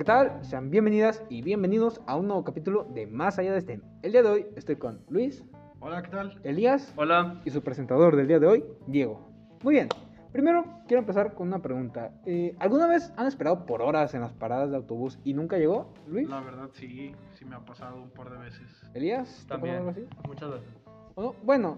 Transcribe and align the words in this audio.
¿qué 0.00 0.04
tal? 0.04 0.42
Sean 0.42 0.70
bienvenidas 0.70 1.22
y 1.28 1.42
bienvenidos 1.42 2.00
a 2.06 2.16
un 2.16 2.26
nuevo 2.26 2.42
capítulo 2.42 2.84
de 2.84 3.06
Más 3.06 3.38
allá 3.38 3.52
de 3.52 3.60
STEM. 3.60 3.82
El 4.00 4.12
día 4.12 4.22
de 4.22 4.30
hoy 4.30 4.46
estoy 4.56 4.76
con 4.76 5.04
Luis, 5.10 5.44
Hola, 5.78 6.02
¿qué 6.02 6.08
tal? 6.08 6.40
Elías 6.42 6.94
Hola. 6.96 7.38
y 7.44 7.50
su 7.50 7.62
presentador 7.62 8.16
del 8.16 8.26
día 8.26 8.38
de 8.38 8.46
hoy, 8.46 8.64
Diego. 8.86 9.20
Muy 9.62 9.74
bien, 9.74 9.88
primero 10.32 10.64
quiero 10.88 11.00
empezar 11.02 11.34
con 11.34 11.48
una 11.48 11.60
pregunta. 11.60 12.12
Eh, 12.24 12.56
¿Alguna 12.60 12.86
vez 12.86 13.12
han 13.18 13.26
esperado 13.26 13.66
por 13.66 13.82
horas 13.82 14.14
en 14.14 14.22
las 14.22 14.32
paradas 14.32 14.70
de 14.70 14.76
autobús 14.78 15.18
y 15.22 15.34
nunca 15.34 15.58
llegó, 15.58 15.92
Luis? 16.06 16.26
La 16.30 16.40
verdad 16.40 16.70
sí, 16.72 17.14
sí 17.34 17.44
me 17.44 17.56
ha 17.56 17.60
pasado 17.66 18.00
un 18.02 18.08
par 18.08 18.30
de 18.30 18.38
veces. 18.38 18.82
¿Elías? 18.94 19.28
¿te 19.28 19.34
pasó 19.34 19.48
También. 19.48 19.76
algo 19.76 19.90
así? 19.90 20.06
Muchas 20.26 20.50
veces. 20.50 20.68
¿O 21.14 21.20
no? 21.20 21.34
Bueno, 21.44 21.76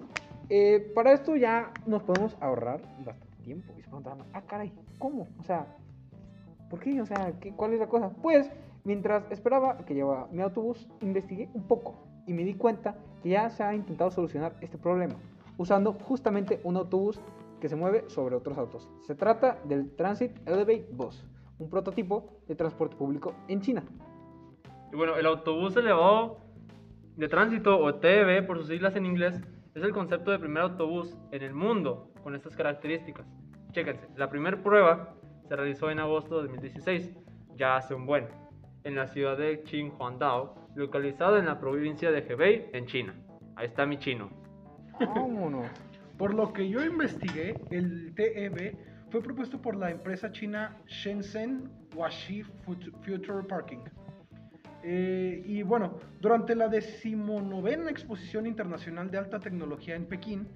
eh, 0.48 0.92
para 0.94 1.10
esto 1.12 1.34
ya 1.34 1.72
nos 1.86 2.04
podemos 2.04 2.36
ahorrar 2.40 2.82
bastante 3.04 3.36
tiempo. 3.42 3.72
Y 3.76 3.82
se 3.82 3.88
preguntarán, 3.88 4.24
ah, 4.32 4.42
caray, 4.42 4.72
¿cómo? 5.00 5.26
O 5.40 5.42
sea, 5.42 5.66
¿por 6.72 6.80
qué? 6.80 7.02
O 7.02 7.04
sea, 7.04 7.38
¿qué, 7.38 7.52
¿cuál 7.52 7.74
es 7.74 7.80
la 7.80 7.86
cosa? 7.86 8.10
Pues, 8.22 8.50
mientras 8.84 9.30
esperaba 9.30 9.76
que 9.84 9.92
llegara 9.92 10.26
mi 10.32 10.40
autobús, 10.40 10.88
investigué 11.02 11.50
un 11.52 11.64
poco 11.64 12.02
y 12.26 12.32
me 12.32 12.44
di 12.44 12.54
cuenta 12.54 12.96
que 13.22 13.28
ya 13.28 13.50
se 13.50 13.62
ha 13.62 13.74
intentado 13.74 14.10
solucionar 14.10 14.54
este 14.62 14.78
problema 14.78 15.14
usando 15.58 15.92
justamente 15.92 16.60
un 16.64 16.78
autobús 16.78 17.20
que 17.60 17.68
se 17.68 17.76
mueve 17.76 18.08
sobre 18.08 18.36
otros 18.36 18.56
autos. 18.56 18.88
Se 19.06 19.14
trata 19.14 19.58
del 19.64 19.94
Transit 19.96 20.32
Elevate 20.48 20.88
Bus, 20.92 21.22
un 21.58 21.68
prototipo 21.68 22.40
de 22.48 22.54
transporte 22.54 22.96
público 22.96 23.34
en 23.48 23.60
China. 23.60 23.84
Y 24.90 24.96
bueno, 24.96 25.16
el 25.16 25.26
autobús 25.26 25.76
elevado 25.76 26.38
de 27.16 27.28
tránsito 27.28 27.78
o 27.78 27.96
TEV 27.96 28.46
por 28.46 28.56
sus 28.56 28.68
siglas 28.68 28.96
en 28.96 29.04
inglés 29.04 29.38
es 29.74 29.82
el 29.82 29.92
concepto 29.92 30.30
de 30.30 30.38
primer 30.38 30.62
autobús 30.62 31.18
en 31.32 31.42
el 31.42 31.52
mundo 31.52 32.08
con 32.22 32.34
estas 32.34 32.56
características. 32.56 33.26
Chéquense, 33.72 34.08
la 34.16 34.30
primera 34.30 34.62
prueba 34.62 35.14
se 35.52 35.56
realizó 35.56 35.90
en 35.90 35.98
agosto 35.98 36.36
de 36.36 36.48
2016, 36.48 37.12
ya 37.56 37.76
hace 37.76 37.92
un 37.92 38.06
buen, 38.06 38.26
en 38.84 38.94
la 38.96 39.06
ciudad 39.08 39.36
de 39.36 39.60
Qinhuangdao, 39.60 40.54
localizada 40.76 41.38
en 41.38 41.44
la 41.44 41.60
provincia 41.60 42.10
de 42.10 42.20
Hebei, 42.20 42.70
en 42.72 42.86
China. 42.86 43.14
Ahí 43.56 43.66
está 43.66 43.84
mi 43.84 43.98
chino. 43.98 44.30
Vámonos. 44.98 45.66
Por 46.16 46.32
lo 46.32 46.54
que 46.54 46.66
yo 46.70 46.82
investigué, 46.82 47.60
el 47.70 48.14
TEB 48.14 48.78
fue 49.10 49.20
propuesto 49.22 49.60
por 49.60 49.76
la 49.76 49.90
empresa 49.90 50.32
china 50.32 50.78
Shenzhen 50.86 51.70
Fut- 51.90 52.90
Future 53.04 53.46
Parking. 53.46 53.80
Eh, 54.82 55.42
y 55.44 55.62
bueno, 55.64 55.98
durante 56.22 56.54
la 56.54 56.68
decimonovena 56.68 57.90
exposición 57.90 58.46
internacional 58.46 59.10
de 59.10 59.18
alta 59.18 59.38
tecnología 59.38 59.96
en 59.96 60.06
Pekín, 60.06 60.48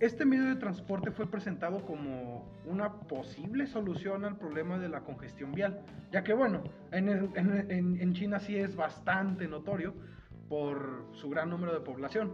este 0.00 0.24
medio 0.24 0.44
de 0.44 0.56
transporte 0.56 1.10
fue 1.10 1.26
presentado 1.26 1.84
como 1.84 2.44
una 2.66 2.92
posible 2.92 3.66
solución 3.66 4.24
al 4.24 4.36
problema 4.36 4.78
de 4.78 4.88
la 4.88 5.00
congestión 5.00 5.52
vial, 5.52 5.80
ya 6.12 6.22
que 6.22 6.32
bueno, 6.34 6.62
en, 6.92 7.08
el- 7.08 7.30
en- 7.34 8.00
en- 8.00 8.12
China 8.12 8.38
sí 8.38 8.56
es 8.56 8.76
bastante 8.76 9.48
notorio 9.48 9.94
por 10.48 11.04
su 11.12 11.28
gran 11.28 11.50
número 11.50 11.72
de 11.74 11.80
población. 11.80 12.32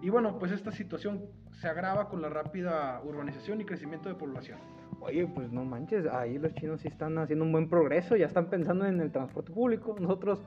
Y 0.00 0.10
bueno, 0.10 0.38
pues 0.38 0.52
esta 0.52 0.72
situación 0.72 1.22
se 1.52 1.68
agrava 1.68 2.08
con 2.08 2.22
la 2.22 2.28
rápida 2.28 3.00
urbanización 3.04 3.60
y 3.60 3.64
crecimiento 3.64 4.08
de 4.08 4.14
población. 4.16 4.58
Oye, 5.00 5.26
pues 5.26 5.50
no 5.50 5.64
manches, 5.64 6.06
ahí 6.06 6.38
los 6.38 6.54
chinos 6.54 6.80
sí 6.80 6.88
están 6.88 7.18
haciendo 7.18 7.44
un 7.44 7.52
buen 7.52 7.68
progreso, 7.68 8.14
ya 8.16 8.26
están 8.26 8.48
pensando 8.48 8.86
en 8.86 9.00
el 9.00 9.10
transporte 9.10 9.52
público. 9.52 9.96
Nosotros 9.98 10.42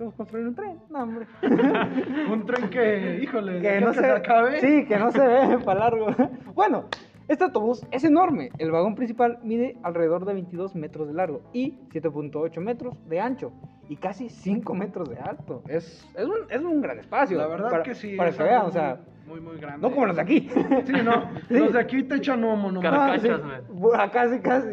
queremos 0.00 0.14
construir 0.14 0.46
un 0.46 0.54
tren, 0.54 0.78
no, 0.88 1.02
hombre. 1.02 1.26
Un 2.32 2.46
tren 2.46 2.70
que, 2.70 3.20
híjole, 3.22 3.60
que 3.60 3.80
no 3.82 3.92
se, 3.92 4.00
a 4.00 4.02
que 4.02 4.08
se 4.08 4.12
acabe. 4.16 4.60
Sí, 4.60 4.86
que 4.86 4.96
no 4.98 5.10
se 5.12 5.20
ve 5.20 5.58
para 5.58 5.80
largo. 5.80 6.06
Bueno, 6.54 6.86
este 7.28 7.44
autobús 7.44 7.84
es 7.90 8.02
enorme. 8.04 8.48
El 8.58 8.70
vagón 8.70 8.94
principal 8.94 9.38
mide 9.42 9.76
alrededor 9.82 10.24
de 10.24 10.32
22 10.34 10.74
metros 10.74 11.06
de 11.06 11.12
largo 11.14 11.42
y 11.52 11.72
7.8 11.92 12.60
metros 12.60 12.96
de 13.08 13.20
ancho 13.20 13.52
y 13.90 13.96
casi 13.96 14.30
5 14.30 14.74
metros 14.74 15.08
de 15.10 15.18
alto. 15.18 15.62
Es, 15.68 16.08
es, 16.16 16.24
un, 16.24 16.34
es 16.48 16.60
un 16.62 16.80
gran 16.80 16.98
espacio. 16.98 17.36
La 17.36 17.46
verdad 17.46 17.70
para- 17.70 17.82
que 17.82 17.94
sí. 17.94 18.16
Para 18.16 18.30
es 18.30 18.36
que 18.36 18.42
vean, 18.42 18.66
o 18.66 18.70
sea, 18.70 19.00
muy, 19.26 19.40
muy, 19.40 19.58
grande. 19.58 19.86
no 19.86 19.92
como 19.94 20.06
los 20.06 20.16
de 20.16 20.22
aquí. 20.22 20.48
Sí, 20.86 20.92
no. 21.04 21.28
Sí. 21.48 21.54
Los 21.58 21.72
de 21.74 21.80
aquí 21.80 22.02
te 22.04 22.16
echan 22.16 22.42
homo 22.42 22.72
nomás. 22.72 22.90
Car- 22.90 23.10
Ah, 23.10 24.28
sí. 24.28 24.40
Casi. 24.42 24.68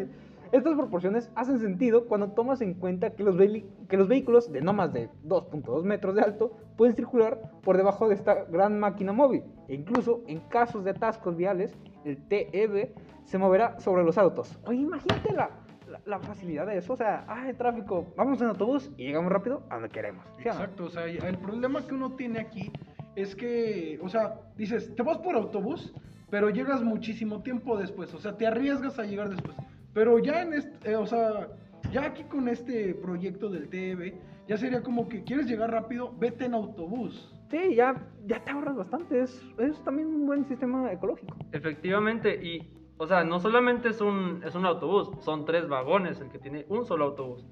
Estas 0.52 0.74
proporciones 0.74 1.30
hacen 1.34 1.58
sentido 1.58 2.06
cuando 2.06 2.30
tomas 2.30 2.60
en 2.60 2.74
cuenta 2.74 3.10
que 3.10 3.22
los, 3.22 3.36
que 3.36 3.96
los 3.96 4.08
vehículos 4.08 4.50
de 4.50 4.60
no 4.60 4.72
más 4.72 4.92
de 4.92 5.10
2.2 5.24 5.84
metros 5.84 6.14
de 6.14 6.22
alto 6.22 6.56
pueden 6.76 6.94
circular 6.94 7.52
por 7.62 7.76
debajo 7.76 8.08
de 8.08 8.14
esta 8.14 8.44
gran 8.44 8.78
máquina 8.80 9.12
móvil. 9.12 9.44
E 9.68 9.74
incluso 9.74 10.22
en 10.26 10.40
casos 10.40 10.84
de 10.84 10.90
atascos 10.90 11.36
viales, 11.36 11.76
el 12.04 12.16
TEV 12.28 12.94
se 13.24 13.38
moverá 13.38 13.78
sobre 13.78 14.04
los 14.04 14.16
autos. 14.16 14.58
Oye, 14.64 14.80
imagínate 14.80 15.32
la, 15.34 15.50
la, 15.86 16.00
la 16.06 16.18
facilidad 16.20 16.66
de 16.66 16.78
eso. 16.78 16.94
O 16.94 16.96
sea, 16.96 17.24
ah, 17.28 17.48
el 17.48 17.56
tráfico, 17.56 18.06
vamos 18.16 18.40
en 18.40 18.48
autobús 18.48 18.90
y 18.96 19.04
llegamos 19.04 19.30
rápido 19.30 19.62
a 19.68 19.74
donde 19.74 19.90
queremos. 19.90 20.24
¿sí? 20.36 20.48
Exacto, 20.48 20.84
o 20.84 20.88
sea, 20.88 21.04
el 21.04 21.38
problema 21.38 21.86
que 21.86 21.94
uno 21.94 22.12
tiene 22.12 22.40
aquí 22.40 22.72
es 23.16 23.34
que, 23.34 23.98
o 24.02 24.08
sea, 24.08 24.40
dices, 24.56 24.94
te 24.94 25.02
vas 25.02 25.18
por 25.18 25.34
autobús, 25.34 25.92
pero 26.30 26.50
llegas 26.50 26.82
muchísimo 26.82 27.42
tiempo 27.42 27.76
después, 27.76 28.14
o 28.14 28.18
sea, 28.18 28.36
te 28.36 28.46
arriesgas 28.46 28.98
a 28.98 29.04
llegar 29.04 29.28
después. 29.28 29.56
Pero 29.92 30.18
ya 30.18 30.42
en 30.42 30.54
este, 30.54 30.90
eh, 30.90 30.96
o 30.96 31.06
sea, 31.06 31.48
ya 31.92 32.04
aquí 32.04 32.24
con 32.24 32.48
este 32.48 32.94
proyecto 32.94 33.48
del 33.48 33.68
TEB, 33.68 34.14
ya 34.46 34.56
sería 34.56 34.82
como 34.82 35.08
que 35.08 35.24
quieres 35.24 35.46
llegar 35.46 35.70
rápido, 35.70 36.12
vete 36.18 36.44
en 36.44 36.54
autobús. 36.54 37.34
Sí, 37.50 37.74
ya, 37.74 38.06
ya 38.26 38.44
te 38.44 38.50
ahorras 38.50 38.76
bastante. 38.76 39.20
Es, 39.20 39.42
es 39.58 39.82
también 39.84 40.08
un 40.08 40.26
buen 40.26 40.44
sistema 40.46 40.92
ecológico. 40.92 41.36
Efectivamente, 41.52 42.34
y, 42.42 42.70
o 42.98 43.06
sea, 43.06 43.24
no 43.24 43.40
solamente 43.40 43.88
es 43.88 44.00
un, 44.00 44.42
es 44.44 44.54
un 44.54 44.66
autobús, 44.66 45.10
son 45.20 45.44
tres 45.44 45.66
vagones 45.68 46.20
el 46.20 46.28
que 46.30 46.38
tiene 46.38 46.66
un 46.68 46.84
solo 46.84 47.06
autobús. 47.06 47.46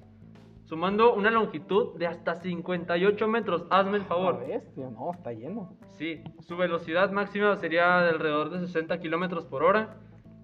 Sumando 0.65 1.15
una 1.15 1.31
longitud 1.31 1.97
de 1.97 2.07
hasta 2.07 2.35
58 2.35 3.27
metros, 3.29 3.65
hazme 3.69 3.97
el 3.97 4.03
favor. 4.03 4.35
A 4.35 4.39
bestia, 4.39 4.89
no, 4.89 5.11
está 5.13 5.31
lleno. 5.31 5.77
Sí, 5.91 6.21
su 6.41 6.57
velocidad 6.57 7.09
máxima 7.11 7.55
sería 7.55 8.01
de 8.01 8.09
alrededor 8.09 8.49
de 8.49 8.59
60 8.59 8.99
kilómetros 8.99 9.45
por 9.45 9.63
hora. 9.63 9.95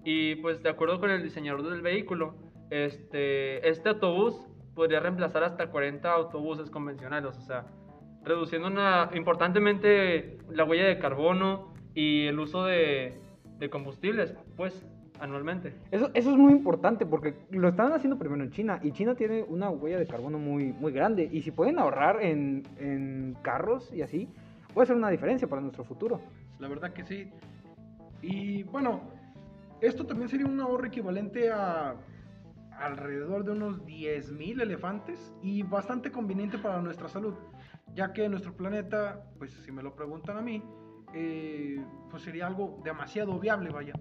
Y 0.04 0.36
pues 0.36 0.62
de 0.62 0.68
acuerdo 0.68 1.00
con 1.00 1.10
el 1.10 1.22
diseñador 1.22 1.68
del 1.68 1.80
vehículo, 1.80 2.34
este, 2.70 3.66
este 3.68 3.88
autobús 3.88 4.46
podría 4.74 5.00
reemplazar 5.00 5.44
hasta 5.44 5.68
40 5.68 6.12
autobuses 6.12 6.68
convencionales, 6.70 7.36
o 7.36 7.40
sea, 7.40 7.66
reduciendo 8.24 8.68
una, 8.68 9.10
importantemente 9.14 10.38
la 10.50 10.64
huella 10.64 10.84
de 10.86 10.98
carbono 10.98 11.74
y 11.94 12.26
el 12.26 12.38
uso 12.38 12.64
de, 12.64 13.18
de 13.58 13.70
combustibles, 13.70 14.34
pues, 14.56 14.86
anualmente. 15.20 15.74
Eso, 15.90 16.10
eso 16.14 16.30
es 16.30 16.36
muy 16.36 16.52
importante 16.52 17.06
porque 17.06 17.34
lo 17.50 17.68
están 17.68 17.92
haciendo 17.92 18.18
primero 18.18 18.42
en 18.42 18.50
China 18.50 18.80
y 18.82 18.92
China 18.92 19.14
tiene 19.14 19.44
una 19.44 19.70
huella 19.70 19.98
de 19.98 20.06
carbono 20.06 20.38
muy, 20.38 20.72
muy 20.72 20.92
grande 20.92 21.28
y 21.30 21.42
si 21.42 21.50
pueden 21.50 21.78
ahorrar 21.78 22.22
en, 22.22 22.64
en 22.78 23.36
carros 23.42 23.92
y 23.92 24.02
así, 24.02 24.28
puede 24.72 24.86
ser 24.86 24.96
una 24.96 25.10
diferencia 25.10 25.48
para 25.48 25.62
nuestro 25.62 25.84
futuro. 25.84 26.20
La 26.58 26.68
verdad 26.68 26.92
que 26.92 27.04
sí. 27.04 27.30
Y 28.22 28.64
bueno, 28.64 29.02
esto 29.86 30.06
también 30.06 30.28
sería 30.28 30.46
un 30.46 30.60
ahorro 30.60 30.86
equivalente 30.86 31.50
a 31.50 31.96
alrededor 32.78 33.44
de 33.44 33.52
unos 33.52 33.84
10.000 33.84 34.62
elefantes 34.62 35.32
y 35.42 35.62
bastante 35.62 36.10
conveniente 36.10 36.58
para 36.58 36.80
nuestra 36.80 37.08
salud, 37.08 37.34
ya 37.94 38.12
que 38.12 38.28
nuestro 38.28 38.56
planeta, 38.56 39.24
pues 39.38 39.52
si 39.52 39.72
me 39.72 39.82
lo 39.82 39.94
preguntan 39.94 40.36
a 40.36 40.42
mí, 40.42 40.62
eh, 41.14 41.84
pues 42.10 42.22
sería 42.22 42.46
algo 42.46 42.80
demasiado 42.84 43.38
viable, 43.38 43.70
vaya. 43.70 43.92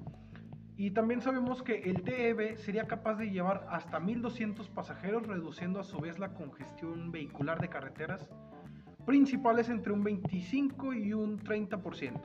Y 0.76 0.92
también 0.92 1.22
sabemos 1.22 1.62
que 1.62 1.84
el 1.84 2.02
TEV 2.02 2.58
sería 2.58 2.88
capaz 2.88 3.16
de 3.16 3.30
llevar 3.30 3.68
hasta 3.70 4.00
1.200 4.00 4.68
pasajeros, 4.70 5.28
reduciendo 5.28 5.80
a 5.80 5.84
su 5.84 6.00
vez 6.00 6.18
la 6.18 6.34
congestión 6.34 7.12
vehicular 7.12 7.62
de 7.62 7.70
carreteras 7.70 8.28
principales 9.06 9.70
entre 9.70 9.94
un 9.94 10.04
25 10.04 10.94
y 10.94 11.14
un 11.14 11.40
30%. 11.40 12.22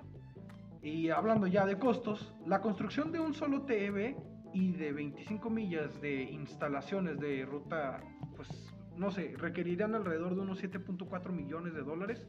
Y 0.83 1.11
hablando 1.11 1.47
ya 1.47 1.67
de 1.67 1.79
costos, 1.79 2.33
la 2.47 2.61
construcción 2.61 3.11
de 3.13 3.21
un 3.21 3.35
solo 3.35 3.63
TEV 3.63 4.17
y 4.53 4.73
de 4.73 4.93
25 4.93 5.51
millas 5.51 6.01
de 6.01 6.23
instalaciones 6.23 7.19
de 7.19 7.45
ruta, 7.45 8.01
pues 8.37 8.49
no 8.97 9.11
sé, 9.11 9.35
requerirían 9.37 9.95
alrededor 9.95 10.35
de 10.35 10.43
unos 10.43 10.63
7.4 10.63 11.31
millones 11.31 11.75
de 11.75 11.83
dólares, 11.83 12.27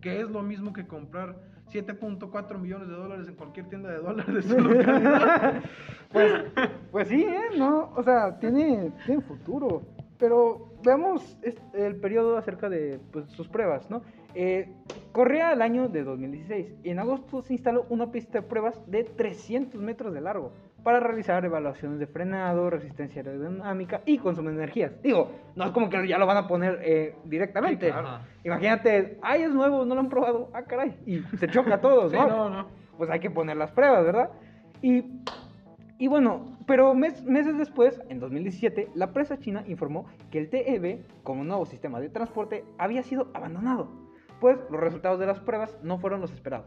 que 0.00 0.20
es 0.20 0.30
lo 0.30 0.42
mismo 0.42 0.72
que 0.72 0.86
comprar 0.86 1.36
7.4 1.70 2.58
millones 2.58 2.88
de 2.88 2.94
dólares 2.94 3.28
en 3.28 3.34
cualquier 3.34 3.68
tienda 3.68 3.90
de 3.90 3.98
dólares 3.98 4.48
de. 4.48 5.62
Pues, 6.10 6.44
pues 6.90 7.06
sí, 7.06 7.22
¿eh? 7.22 7.56
No, 7.56 7.92
o 7.94 8.02
sea, 8.02 8.36
tiene, 8.40 8.92
tiene 9.06 9.20
futuro. 9.20 9.82
Pero 10.18 10.74
veamos 10.82 11.38
el 11.72 11.96
periodo 11.96 12.36
acerca 12.36 12.68
de 12.68 12.98
pues, 13.12 13.30
sus 13.30 13.46
pruebas, 13.46 13.88
¿no? 13.88 14.02
Eh, 14.34 14.68
corría 15.12 15.52
el 15.52 15.62
año 15.62 15.88
de 15.88 16.04
2016 16.04 16.74
y 16.84 16.90
en 16.90 16.98
agosto 16.98 17.42
se 17.42 17.52
instaló 17.54 17.86
una 17.88 18.10
pista 18.12 18.40
de 18.40 18.46
pruebas 18.46 18.80
de 18.90 19.04
300 19.04 19.80
metros 19.80 20.12
de 20.14 20.20
largo 20.20 20.52
para 20.82 20.98
realizar 21.00 21.44
evaluaciones 21.44 21.98
de 21.98 22.06
frenado, 22.06 22.70
resistencia 22.70 23.20
aerodinámica 23.22 24.00
y 24.06 24.16
consumo 24.18 24.48
de 24.48 24.54
energías. 24.56 24.92
Digo, 25.02 25.30
no 25.54 25.64
es 25.66 25.70
como 25.72 25.90
que 25.90 26.08
ya 26.08 26.16
lo 26.18 26.26
van 26.26 26.38
a 26.38 26.48
poner 26.48 26.78
eh, 26.82 27.16
directamente. 27.24 27.86
Sí, 27.86 27.92
claro. 27.92 28.08
Imagínate, 28.44 29.18
ay, 29.20 29.42
es 29.42 29.50
nuevo, 29.52 29.84
no 29.84 29.94
lo 29.94 30.00
han 30.00 30.08
probado, 30.08 30.48
ah, 30.54 30.62
caray, 30.62 30.96
y 31.04 31.18
se 31.36 31.48
choca 31.48 31.74
a 31.74 31.80
todos, 31.80 32.10
Sí, 32.12 32.16
¿no? 32.16 32.26
no, 32.28 32.48
no. 32.50 32.66
Pues 32.96 33.10
hay 33.10 33.20
que 33.20 33.30
poner 33.30 33.56
las 33.58 33.70
pruebas, 33.72 34.04
¿verdad? 34.04 34.30
Y 34.82 35.04
Y 35.98 36.08
bueno, 36.08 36.56
pero 36.66 36.94
mes- 36.94 37.22
meses 37.26 37.58
después, 37.58 38.00
en 38.08 38.20
2017, 38.20 38.88
la 38.94 39.12
prensa 39.12 39.38
china 39.38 39.64
informó 39.66 40.06
que 40.30 40.38
el 40.38 40.48
TEV, 40.48 41.00
como 41.22 41.44
nuevo 41.44 41.66
sistema 41.66 42.00
de 42.00 42.08
transporte, 42.08 42.64
había 42.78 43.02
sido 43.02 43.28
abandonado, 43.34 43.90
pues 44.40 44.58
los 44.70 44.80
resultados 44.80 45.18
de 45.20 45.26
las 45.26 45.38
pruebas 45.40 45.76
no 45.82 45.98
fueron 45.98 46.20
los 46.20 46.32
esperados. 46.32 46.66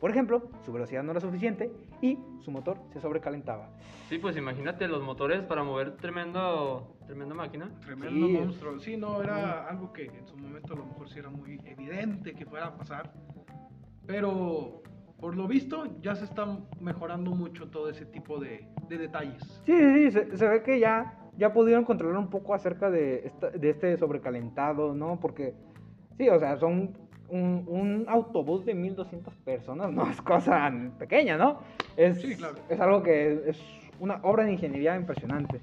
Por 0.00 0.10
ejemplo, 0.10 0.50
su 0.64 0.72
velocidad 0.72 1.04
no 1.04 1.12
era 1.12 1.20
suficiente 1.20 1.70
y 2.00 2.18
su 2.40 2.50
motor 2.50 2.76
se 2.92 3.00
sobrecalentaba. 3.00 3.70
Sí, 4.08 4.18
pues 4.18 4.36
imagínate 4.36 4.88
los 4.88 5.00
motores 5.02 5.42
para 5.42 5.62
mover 5.62 5.96
tremendo, 5.96 6.96
tremenda 7.06 7.34
máquina. 7.36 7.70
Tremendo 7.80 8.26
Sí. 8.26 8.32
monstruo. 8.32 8.78
Sí, 8.80 8.96
no, 8.96 9.22
era 9.22 9.68
algo 9.68 9.92
que 9.92 10.06
en 10.06 10.26
su 10.26 10.36
momento 10.36 10.74
a 10.74 10.76
lo 10.76 10.86
mejor 10.86 11.08
sí 11.08 11.20
era 11.20 11.30
muy 11.30 11.60
evidente 11.64 12.34
que 12.34 12.44
fuera 12.44 12.66
a 12.66 12.76
pasar. 12.76 13.12
Pero 14.06 14.82
por 15.20 15.36
lo 15.36 15.46
visto 15.46 15.84
ya 16.00 16.16
se 16.16 16.24
está 16.24 16.46
mejorando 16.80 17.30
mucho 17.30 17.68
todo 17.70 17.88
ese 17.88 18.04
tipo 18.06 18.40
de, 18.40 18.66
de 18.88 18.98
detalles. 18.98 19.40
Sí, 19.64 19.72
sí, 19.78 19.94
sí, 19.94 20.10
se, 20.10 20.36
se 20.36 20.48
ve 20.48 20.62
que 20.64 20.80
ya, 20.80 21.16
ya 21.36 21.52
pudieron 21.52 21.84
controlar 21.84 22.18
un 22.18 22.28
poco 22.28 22.54
acerca 22.54 22.90
de, 22.90 23.26
esta- 23.26 23.50
de 23.50 23.70
este 23.70 23.96
sobrecalentado, 23.96 24.94
¿no? 24.94 25.20
Porque, 25.20 25.54
sí, 26.18 26.28
o 26.28 26.38
sea, 26.40 26.56
son 26.56 26.98
un, 27.32 27.64
un 27.66 28.04
autobús 28.08 28.64
de 28.64 28.74
1200 28.74 29.34
personas, 29.36 29.90
no 29.90 30.08
es 30.08 30.20
cosa 30.20 30.70
pequeña, 30.98 31.36
¿no? 31.36 31.60
Es, 31.96 32.20
Sí, 32.20 32.36
claro. 32.36 32.56
es 32.68 32.78
algo 32.78 33.02
que 33.02 33.42
es 33.46 33.60
una 33.98 34.20
obra 34.22 34.44
de 34.44 34.52
ingeniería 34.52 34.94
impresionante. 34.96 35.60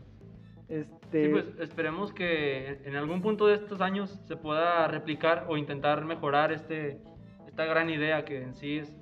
Este, 0.67 1.25
Sí, 1.25 1.29
pues 1.31 1.45
esperemos 1.59 2.11
que 2.13 2.81
en 2.85 2.95
algún 2.95 3.21
punto 3.21 3.47
de 3.47 3.55
estos 3.55 3.81
años 3.81 4.19
se 4.27 4.35
pueda 4.35 4.87
replicar 4.87 5.45
o 5.47 5.57
intentar 5.57 6.05
mejorar 6.05 6.51
este, 6.51 6.99
esta 7.47 7.65
gran 7.65 7.89
idea 7.89 8.25
que 8.25 8.41
en 8.43 8.53
sí 8.55 8.79
es, 8.79 8.95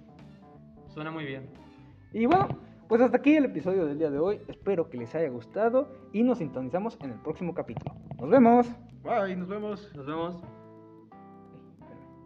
suena 0.87 1.09
muy 1.11 1.25
bien. 1.25 1.49
Y 2.13 2.25
bueno, 2.25 2.47
pues 2.87 3.01
hasta 3.01 3.17
aquí 3.17 3.35
el 3.35 3.45
episodio 3.45 3.85
del 3.85 3.97
día 3.97 4.09
de 4.09 4.19
hoy. 4.19 4.39
Espero 4.47 4.89
que 4.89 4.97
les 4.97 5.13
haya 5.15 5.29
gustado 5.29 5.89
y 6.13 6.23
nos 6.23 6.37
sintonizamos 6.37 6.97
en 7.01 7.11
el 7.11 7.19
próximo 7.19 7.53
capítulo. 7.53 7.93
Nos 8.19 8.29
vemos. 8.29 8.67
Bye, 9.03 9.35
nos 9.35 9.47
vemos. 9.47 9.91
Nos 9.95 10.05
vemos 10.05 10.43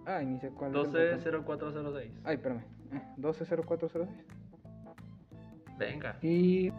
Ay, 0.05 0.25
ni 0.25 0.39
sé 0.39 0.49
cuál 0.49 0.71
es 0.71 0.77
el 0.77 0.87
botón. 0.87 1.01
120406. 1.01 2.11
Ay, 2.23 2.35
espérame. 2.35 2.63
Eh, 2.91 3.01
120406. 3.17 4.09
Venga. 5.77 6.17
Y 6.21 6.71